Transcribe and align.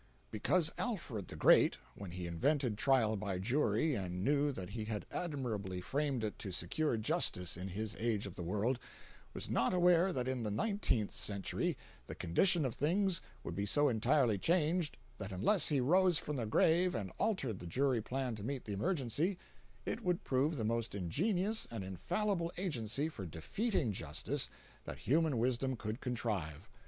Because 0.31 0.71
Alfred 0.79 1.27
the 1.27 1.35
Great, 1.35 1.77
when 1.93 2.09
he 2.09 2.25
invented 2.25 2.75
trial 2.75 3.15
by 3.15 3.37
jury 3.37 3.93
and 3.93 4.23
knew 4.23 4.51
that 4.51 4.71
he 4.71 4.85
had 4.85 5.05
admirably 5.11 5.79
framed 5.79 6.23
it 6.23 6.39
to 6.39 6.51
secure 6.51 6.97
justice 6.97 7.55
in 7.55 7.67
his 7.67 7.95
age 7.99 8.25
of 8.25 8.33
the 8.33 8.41
world, 8.41 8.79
was 9.35 9.47
not 9.47 9.75
aware 9.75 10.11
that 10.11 10.27
in 10.27 10.41
the 10.41 10.49
nineteenth 10.49 11.11
century 11.11 11.77
the 12.07 12.15
condition 12.15 12.65
of 12.65 12.73
things 12.73 13.21
would 13.43 13.53
be 13.53 13.67
so 13.67 13.89
entirely 13.89 14.39
changed 14.39 14.97
that 15.19 15.31
unless 15.31 15.67
he 15.67 15.79
rose 15.79 16.17
from 16.17 16.35
the 16.37 16.47
grave 16.47 16.95
and 16.95 17.11
altered 17.19 17.59
the 17.59 17.67
jury 17.67 18.01
plan 18.01 18.33
to 18.35 18.43
meet 18.43 18.65
the 18.65 18.73
emergency, 18.73 19.37
it 19.85 20.03
would 20.03 20.23
prove 20.23 20.55
the 20.57 20.63
most 20.63 20.95
ingenious 20.95 21.67
and 21.69 21.83
infallible 21.83 22.51
agency 22.57 23.07
for 23.07 23.23
defeating 23.27 23.91
justice 23.91 24.49
that 24.83 24.97
human 24.97 25.37
wisdom 25.37 25.75
could 25.75 26.01
contrive. 26.01 26.67